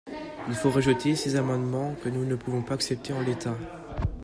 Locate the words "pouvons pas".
2.35-2.73